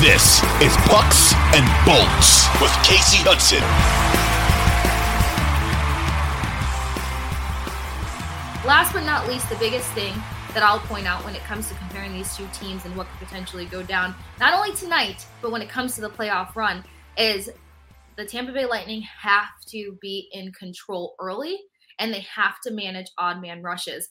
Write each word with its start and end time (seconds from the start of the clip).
This 0.00 0.42
is 0.60 0.76
Pucks 0.90 1.32
and 1.54 1.64
Bolts 1.86 2.44
with 2.60 2.70
Kasey 2.84 3.24
Hudson. 3.24 3.62
Last 8.66 8.92
but 8.92 9.06
not 9.06 9.26
least, 9.26 9.48
the 9.48 9.56
biggest 9.56 9.90
thing 9.92 10.12
that 10.52 10.62
I'll 10.62 10.80
point 10.80 11.06
out 11.06 11.24
when 11.24 11.34
it 11.34 11.40
comes 11.44 11.70
to 11.70 11.74
comparing 11.76 12.12
these 12.12 12.36
two 12.36 12.46
teams 12.52 12.84
and 12.84 12.94
what 12.94 13.06
could 13.06 13.26
potentially 13.26 13.64
go 13.64 13.82
down, 13.82 14.14
not 14.38 14.52
only 14.52 14.76
tonight, 14.76 15.24
but 15.40 15.50
when 15.50 15.62
it 15.62 15.70
comes 15.70 15.94
to 15.94 16.02
the 16.02 16.10
playoff 16.10 16.54
run, 16.54 16.84
is 17.16 17.48
the 18.18 18.26
Tampa 18.26 18.52
Bay 18.52 18.66
Lightning 18.66 19.00
have 19.00 19.48
to 19.68 19.96
be 20.02 20.28
in 20.32 20.52
control 20.52 21.14
early 21.18 21.58
and 21.98 22.12
they 22.12 22.20
have 22.20 22.60
to 22.64 22.70
manage 22.70 23.06
odd 23.16 23.40
man 23.40 23.62
rushes. 23.62 24.10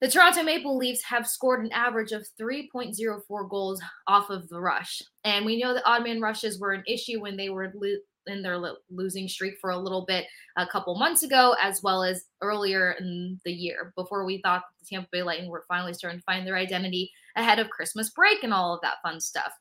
The 0.00 0.08
Toronto 0.08 0.44
Maple 0.44 0.76
Leafs 0.76 1.02
have 1.04 1.26
scored 1.26 1.64
an 1.64 1.72
average 1.72 2.12
of 2.12 2.26
3.04 2.40 3.50
goals 3.50 3.80
off 4.06 4.30
of 4.30 4.48
the 4.48 4.60
rush. 4.60 5.02
And 5.24 5.44
we 5.44 5.60
know 5.60 5.74
that 5.74 5.82
odd 5.84 6.04
man 6.04 6.20
rushes 6.20 6.60
were 6.60 6.72
an 6.72 6.84
issue 6.86 7.20
when 7.20 7.36
they 7.36 7.50
were 7.50 7.72
lo- 7.74 7.96
in 8.28 8.42
their 8.42 8.58
lo- 8.58 8.76
losing 8.90 9.26
streak 9.26 9.54
for 9.60 9.70
a 9.70 9.78
little 9.78 10.04
bit 10.06 10.26
a 10.56 10.66
couple 10.66 10.96
months 10.96 11.24
ago, 11.24 11.56
as 11.60 11.82
well 11.82 12.04
as 12.04 12.26
earlier 12.42 12.92
in 13.00 13.40
the 13.44 13.52
year 13.52 13.92
before 13.96 14.24
we 14.24 14.40
thought 14.42 14.62
the 14.78 14.86
Tampa 14.86 15.08
Bay 15.10 15.22
Lightning 15.22 15.50
were 15.50 15.64
finally 15.66 15.94
starting 15.94 16.20
to 16.20 16.24
find 16.24 16.46
their 16.46 16.56
identity 16.56 17.10
ahead 17.34 17.58
of 17.58 17.70
Christmas 17.70 18.10
break 18.10 18.44
and 18.44 18.54
all 18.54 18.74
of 18.74 18.80
that 18.82 18.98
fun 19.02 19.20
stuff. 19.20 19.52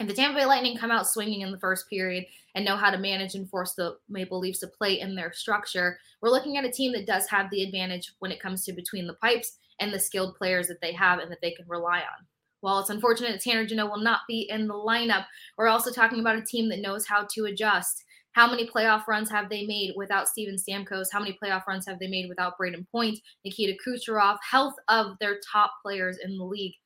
If 0.00 0.06
the 0.06 0.14
Tampa 0.14 0.38
Bay 0.38 0.46
Lightning 0.46 0.78
come 0.78 0.90
out 0.90 1.06
swinging 1.06 1.42
in 1.42 1.52
the 1.52 1.58
first 1.58 1.90
period 1.90 2.24
and 2.54 2.64
know 2.64 2.76
how 2.76 2.90
to 2.90 2.96
manage 2.96 3.34
and 3.34 3.46
force 3.50 3.74
the 3.74 3.98
Maple 4.08 4.38
Leafs 4.38 4.60
to 4.60 4.66
play 4.66 4.98
in 4.98 5.14
their 5.14 5.30
structure, 5.30 5.98
we're 6.22 6.30
looking 6.30 6.56
at 6.56 6.64
a 6.64 6.70
team 6.70 6.92
that 6.92 7.06
does 7.06 7.28
have 7.28 7.50
the 7.50 7.62
advantage 7.62 8.14
when 8.18 8.32
it 8.32 8.40
comes 8.40 8.64
to 8.64 8.72
between 8.72 9.06
the 9.06 9.12
pipes 9.12 9.58
and 9.78 9.92
the 9.92 10.00
skilled 10.00 10.36
players 10.36 10.68
that 10.68 10.80
they 10.80 10.94
have 10.94 11.18
and 11.18 11.30
that 11.30 11.42
they 11.42 11.50
can 11.50 11.66
rely 11.68 11.98
on. 11.98 12.26
While 12.62 12.78
it's 12.78 12.88
unfortunate 12.88 13.32
that 13.32 13.42
Tanner 13.42 13.66
Jeannot 13.66 13.90
will 13.90 14.02
not 14.02 14.20
be 14.26 14.48
in 14.48 14.68
the 14.68 14.74
lineup, 14.74 15.26
we're 15.58 15.68
also 15.68 15.92
talking 15.92 16.20
about 16.20 16.38
a 16.38 16.42
team 16.42 16.70
that 16.70 16.80
knows 16.80 17.06
how 17.06 17.26
to 17.34 17.44
adjust. 17.44 18.02
How 18.32 18.50
many 18.50 18.66
playoff 18.66 19.06
runs 19.06 19.30
have 19.30 19.50
they 19.50 19.66
made 19.66 19.92
without 19.96 20.28
Steven 20.28 20.56
Stamkos? 20.56 21.08
How 21.12 21.18
many 21.20 21.36
playoff 21.42 21.66
runs 21.66 21.84
have 21.84 21.98
they 21.98 22.08
made 22.08 22.30
without 22.30 22.54
Brayden 22.58 22.86
Point, 22.90 23.18
Nikita 23.44 23.76
Kucherov? 23.86 24.38
Health 24.50 24.76
of 24.88 25.18
their 25.20 25.40
top 25.52 25.72
players 25.82 26.16
in 26.24 26.38
the 26.38 26.44
league 26.44 26.76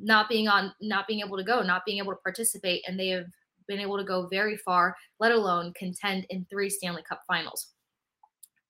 not 0.00 0.28
being 0.28 0.48
on 0.48 0.72
not 0.80 1.06
being 1.06 1.20
able 1.20 1.36
to 1.36 1.44
go 1.44 1.62
not 1.62 1.84
being 1.84 1.98
able 1.98 2.12
to 2.12 2.22
participate 2.22 2.82
and 2.86 2.98
they 2.98 3.08
have 3.08 3.26
been 3.68 3.80
able 3.80 3.96
to 3.96 4.04
go 4.04 4.26
very 4.26 4.56
far 4.56 4.96
let 5.20 5.32
alone 5.32 5.72
contend 5.74 6.26
in 6.30 6.44
three 6.50 6.70
stanley 6.70 7.02
cup 7.08 7.22
finals 7.26 7.68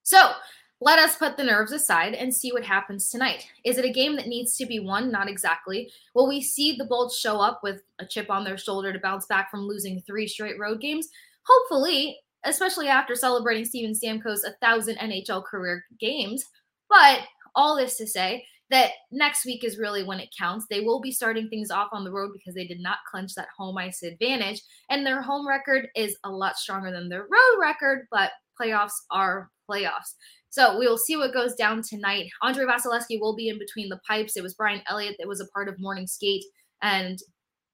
so 0.03 0.33
let 0.83 0.99
us 0.99 1.17
put 1.17 1.37
the 1.37 1.45
nerves 1.45 1.73
aside 1.73 2.15
and 2.15 2.35
see 2.35 2.53
what 2.53 2.65
happens 2.65 3.11
tonight. 3.11 3.47
Is 3.65 3.77
it 3.77 3.85
a 3.85 3.93
game 3.93 4.17
that 4.17 4.29
needs 4.29 4.57
to 4.57 4.65
be 4.65 4.81
won? 4.81 5.11
Not 5.11 5.29
exactly. 5.29 5.93
Will 6.15 6.27
we 6.27 6.41
see 6.41 6.75
the 6.75 6.87
Bolts 6.87 7.19
show 7.19 7.39
up 7.39 7.61
with 7.63 7.83
a 7.99 8.07
chip 8.07 8.31
on 8.31 8.45
their 8.45 8.57
shoulder 8.57 8.91
to 8.91 8.99
bounce 8.99 9.27
back 9.27 9.51
from 9.51 9.67
losing 9.67 10.01
three 10.01 10.27
straight 10.27 10.59
road 10.59 10.81
games? 10.81 11.09
Hopefully, 11.47 12.19
especially 12.45 12.89
after 12.89 13.15
celebrating 13.15 13.67
Steven 13.67 13.93
Stamkos' 13.93 14.47
a 14.47 14.53
thousand 14.63 14.97
NHL 14.97 15.45
career 15.45 15.85
games. 15.99 16.45
But 16.89 17.21
all 17.55 17.77
this 17.77 17.97
to 17.99 18.07
say, 18.07 18.47
that 18.71 18.93
next 19.11 19.45
week 19.45 19.65
is 19.65 19.79
really 19.79 20.05
when 20.05 20.21
it 20.21 20.35
counts. 20.37 20.67
They 20.71 20.81
will 20.81 21.01
be 21.01 21.11
starting 21.11 21.49
things 21.49 21.71
off 21.71 21.89
on 21.93 22.05
the 22.05 22.13
road 22.13 22.31
because 22.33 22.55
they 22.55 22.67
did 22.67 22.81
not 22.81 22.99
clinch 23.11 23.35
that 23.35 23.49
home 23.57 23.77
ice 23.77 24.03
advantage. 24.03 24.63
And 24.89 25.05
their 25.05 25.21
home 25.21 25.47
record 25.47 25.89
is 25.97 26.17
a 26.25 26.31
lot 26.31 26.57
stronger 26.57 26.93
than 26.93 27.09
their 27.09 27.23
road 27.23 27.61
record, 27.61 28.07
but 28.11 28.31
playoffs 28.61 28.93
are 29.11 29.51
playoffs. 29.69 30.15
So 30.51 30.79
we 30.79 30.87
will 30.87 30.99
see 30.99 31.17
what 31.17 31.33
goes 31.33 31.55
down 31.55 31.83
tonight. 31.83 32.29
Andrei 32.43 32.65
Vasilevskiy 32.65 33.21
will 33.21 33.37
be 33.37 33.49
in 33.49 33.59
between 33.59 33.89
the 33.89 34.01
pipes. 34.07 34.37
It 34.37 34.43
was 34.43 34.55
Brian 34.55 34.83
Elliott 34.89 35.17
that 35.19 35.29
was 35.29 35.41
a 35.41 35.47
part 35.47 35.69
of 35.69 35.79
morning 35.79 36.07
skate, 36.07 36.45
and 36.83 37.19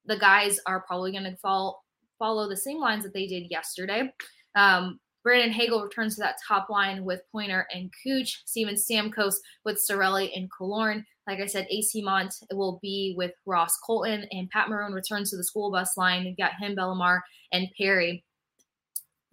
the 0.05 0.19
guys 0.19 0.61
are 0.67 0.85
probably 0.87 1.13
going 1.13 1.25
to 1.25 1.37
fall 1.39 1.83
follow 2.19 2.49
the 2.49 2.57
same 2.57 2.79
lines 2.79 3.03
that 3.05 3.13
they 3.13 3.27
did 3.27 3.51
yesterday. 3.51 4.11
Um, 4.55 4.99
Brandon 5.27 5.51
Hagel 5.51 5.83
returns 5.83 6.15
to 6.15 6.21
that 6.21 6.37
top 6.47 6.71
line 6.71 7.05
with 7.05 7.21
Pointer 7.33 7.67
and 7.75 7.91
Cooch. 8.01 8.43
Steven 8.45 8.77
Stamkos 8.77 9.35
with 9.65 9.77
Cirelli 9.77 10.31
and 10.37 10.49
Killorn. 10.49 11.05
Like 11.27 11.41
I 11.41 11.47
said, 11.47 11.67
AC 11.69 12.01
Mont 12.01 12.33
will 12.53 12.79
be 12.81 13.13
with 13.19 13.33
Ross 13.45 13.77
Colton, 13.85 14.29
and 14.31 14.49
Pat 14.51 14.69
Maroon 14.69 14.93
returns 14.93 15.31
to 15.31 15.37
the 15.37 15.43
school 15.43 15.73
bus 15.73 15.97
line. 15.97 16.25
You've 16.25 16.37
got 16.37 16.53
him, 16.61 16.77
Bellemare, 16.77 17.23
and 17.51 17.67
Perry. 17.77 18.25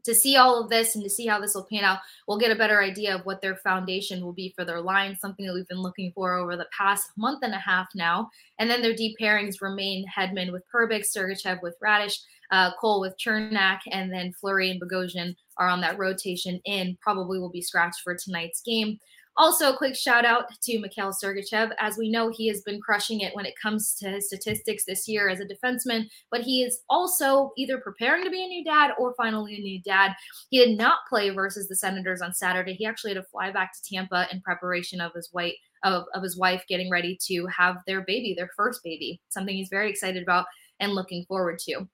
To 0.06 0.16
see 0.16 0.36
all 0.36 0.60
of 0.60 0.72
this 0.72 0.96
and 0.96 1.04
to 1.04 1.12
see 1.12 1.28
how 1.28 1.40
this 1.40 1.54
will 1.54 1.68
pan 1.72 1.84
out, 1.84 2.00
we'll 2.28 2.40
get 2.40 2.52
a 2.52 2.56
better 2.58 2.82
idea 2.82 3.14
of 3.14 3.24
what 3.28 3.44
their 3.44 3.58
foundation 3.58 4.24
will 4.24 4.34
be 4.34 4.52
for 4.56 4.66
their 4.66 4.82
line, 4.82 5.16
something 5.16 5.46
that 5.46 5.54
we've 5.54 5.68
been 5.68 5.84
looking 5.84 6.12
for 6.16 6.34
over 6.34 6.58
the 6.58 6.68
past 6.76 7.12
month 7.18 7.44
and 7.44 7.54
a 7.54 7.60
half 7.60 7.88
now. 7.94 8.32
And 8.58 8.68
then 8.68 8.82
their 8.82 8.96
deep 8.96 9.16
pairings 9.22 9.62
remain 9.62 10.08
Hedman 10.08 10.52
with 10.52 10.64
Perbix, 10.74 11.16
Sergachev 11.16 11.62
with 11.62 11.78
Raddysh, 11.82 12.18
uh, 12.54 12.70
Cole 12.80 13.02
with 13.02 13.16
Cernak 13.18 13.80
and 13.92 14.14
then 14.14 14.32
Fleury 14.40 14.70
and 14.70 14.80
Bogosian 14.80 15.36
are 15.58 15.68
on 15.68 15.82
that 15.82 15.98
rotation 15.98 16.62
in. 16.66 16.96
Probably 17.02 17.40
will 17.40 17.50
be 17.50 17.62
scratched 17.62 18.02
for 18.04 18.16
tonight's 18.16 18.62
game. 18.62 19.00
Also, 19.36 19.74
a 19.74 19.78
quick 19.78 19.96
shout 19.96 20.26
out 20.26 20.46
to 20.62 20.80
Mikhail 20.80 21.12
Sergachev. 21.12 21.72
As 21.80 21.98
we 21.98 22.12
know, 22.12 22.30
he 22.30 22.48
has 22.50 22.62
been 22.62 22.80
crushing 22.80 23.22
it 23.22 23.36
when 23.36 23.48
it 23.48 23.56
comes 23.60 23.96
to 23.96 24.08
his 24.08 24.28
statistics 24.28 24.86
this 24.86 25.08
year 25.08 25.28
as 25.28 25.40
a 25.40 25.46
defenseman, 25.46 26.06
but 26.30 26.42
he 26.42 26.62
is 26.62 26.82
also 26.88 27.52
either 27.58 27.80
preparing 27.80 28.24
to 28.24 28.30
be 28.30 28.44
a 28.44 28.48
new 28.48 28.64
dad 28.64 28.92
or 29.00 29.16
finally 29.18 29.56
a 29.56 29.60
new 29.60 29.82
dad. 29.82 30.14
He 30.52 30.64
did 30.64 30.78
not 30.78 31.00
play 31.10 31.32
versus 31.32 31.68
the 31.68 31.76
Senators 31.76 32.22
on 32.22 32.32
Saturday. 32.32 32.76
He 32.76 32.86
actually 32.86 33.16
had 33.16 33.24
to 33.24 33.30
fly 33.32 33.50
back 33.50 33.74
to 33.74 33.90
Tampa 33.92 34.28
in 34.32 34.40
preparation 34.42 35.02
of 35.02 35.14
his 35.16 35.30
white 35.32 35.56
of, 35.84 36.04
of 36.14 36.22
his 36.22 36.38
wife 36.38 36.64
getting 36.70 36.92
ready 36.92 37.18
to 37.26 37.48
have 37.48 37.78
their 37.88 38.02
baby, 38.02 38.36
their 38.38 38.52
first 38.56 38.82
baby, 38.84 39.20
something 39.30 39.56
he's 39.56 39.70
very 39.70 39.90
excited 39.90 40.22
about 40.22 40.46
and 40.80 40.94
looking 40.94 41.26
forward 41.28 41.58
to. 41.58 41.88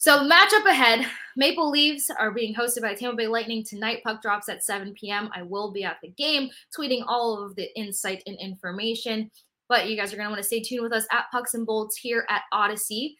So 0.00 0.26
matchup 0.26 0.64
ahead, 0.64 1.06
Maple 1.36 1.68
Leafs 1.68 2.08
are 2.08 2.30
being 2.30 2.54
hosted 2.54 2.80
by 2.80 2.94
Tampa 2.94 3.18
Bay 3.18 3.26
Lightning 3.26 3.62
tonight. 3.62 4.02
Puck 4.02 4.22
drops 4.22 4.48
at 4.48 4.64
7 4.64 4.94
p.m. 4.94 5.28
I 5.34 5.42
will 5.42 5.72
be 5.72 5.84
at 5.84 5.98
the 6.02 6.08
game, 6.08 6.48
tweeting 6.74 7.04
all 7.06 7.44
of 7.44 7.54
the 7.54 7.68
insight 7.78 8.22
and 8.26 8.34
information. 8.40 9.30
But 9.68 9.90
you 9.90 9.98
guys 9.98 10.10
are 10.10 10.16
going 10.16 10.28
to 10.28 10.30
want 10.30 10.42
to 10.42 10.46
stay 10.46 10.62
tuned 10.62 10.84
with 10.84 10.94
us 10.94 11.06
at 11.12 11.26
Pucks 11.30 11.52
and 11.52 11.66
Bolts 11.66 11.98
here 11.98 12.24
at 12.30 12.44
Audacy. 12.50 13.10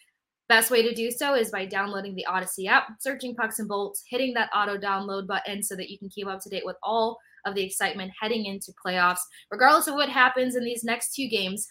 Best 0.49 0.71
way 0.71 0.81
to 0.81 0.95
do 0.95 1.11
so 1.11 1.35
is 1.35 1.51
by 1.51 1.67
downloading 1.67 2.15
the 2.15 2.25
Audacy 2.27 2.67
app, 2.67 2.89
searching 2.99 3.35
Pucks 3.35 3.59
and 3.59 3.69
Bolts, 3.69 4.03
hitting 4.09 4.33
that 4.33 4.49
auto 4.57 4.79
download 4.79 5.27
button 5.27 5.63
so 5.63 5.77
that 5.77 5.91
you 5.91 5.99
can 5.99 6.09
keep 6.09 6.29
up 6.29 6.41
to 6.41 6.49
date 6.49 6.65
with 6.65 6.77
all 6.83 7.19
of 7.45 7.55
the 7.55 7.63
excitement 7.63 8.11
heading 8.19 8.47
into 8.47 8.73
playoffs. 8.83 9.21
Regardless 9.51 9.87
of 9.87 9.97
what 9.97 10.09
happens 10.09 10.57
in 10.57 10.65
these 10.65 10.83
next 10.83 11.15
two 11.15 11.29
games, 11.29 11.69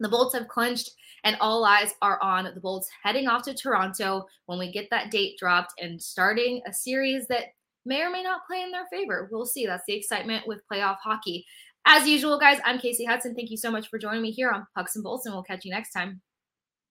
the 0.00 0.08
Bolts 0.08 0.34
have 0.34 0.48
clinched, 0.48 0.90
and 1.24 1.36
all 1.40 1.64
eyes 1.64 1.94
are 2.02 2.22
on 2.22 2.44
the 2.44 2.60
Bolts 2.60 2.88
heading 3.02 3.28
off 3.28 3.42
to 3.44 3.54
Toronto 3.54 4.26
when 4.46 4.58
we 4.58 4.72
get 4.72 4.88
that 4.90 5.10
date 5.10 5.38
dropped 5.38 5.72
and 5.80 6.00
starting 6.00 6.60
a 6.66 6.72
series 6.72 7.26
that 7.28 7.46
may 7.84 8.02
or 8.02 8.10
may 8.10 8.22
not 8.22 8.46
play 8.46 8.62
in 8.62 8.70
their 8.70 8.86
favor. 8.90 9.28
We'll 9.30 9.46
see. 9.46 9.66
That's 9.66 9.84
the 9.86 9.94
excitement 9.94 10.46
with 10.46 10.62
playoff 10.70 10.96
hockey. 11.02 11.44
As 11.86 12.08
usual, 12.08 12.38
guys, 12.38 12.58
I'm 12.64 12.78
Kasey 12.78 13.06
Hudson. 13.06 13.34
Thank 13.34 13.50
you 13.50 13.56
so 13.56 13.70
much 13.70 13.88
for 13.88 13.98
joining 13.98 14.22
me 14.22 14.32
here 14.32 14.50
on 14.50 14.66
Pucks 14.74 14.96
and 14.96 15.04
Bolts, 15.04 15.24
and 15.24 15.34
we'll 15.34 15.44
catch 15.44 15.64
you 15.64 15.70
next 15.70 15.92
time. 15.92 16.20